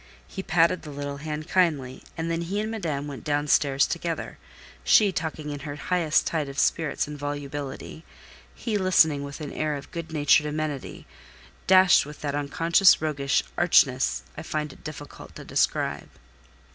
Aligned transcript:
He 0.27 0.41
patted 0.41 0.81
the 0.81 0.89
little 0.89 1.17
hand 1.17 1.47
kindly, 1.47 2.01
and 2.17 2.31
then 2.31 2.41
he 2.41 2.59
and 2.59 2.71
Madame 2.71 3.05
went 3.05 3.23
down 3.23 3.45
stairs 3.47 3.85
together; 3.85 4.39
she 4.83 5.11
talking 5.11 5.51
in 5.51 5.59
her 5.59 5.75
highest 5.75 6.25
tide 6.25 6.49
of 6.49 6.57
spirits 6.57 7.07
and 7.07 7.19
volubility, 7.19 8.03
he 8.55 8.79
listening 8.79 9.21
with 9.23 9.39
an 9.41 9.53
air 9.53 9.75
of 9.75 9.91
good 9.91 10.11
natured 10.11 10.47
amenity, 10.47 11.05
dashed 11.67 12.07
with 12.07 12.21
that 12.21 12.33
unconscious 12.33 12.99
roguish 12.99 13.43
archness 13.59 14.23
I 14.35 14.41
find 14.41 14.73
it 14.73 14.83
difficult 14.83 15.35
to 15.35 15.45
describe. 15.45 16.09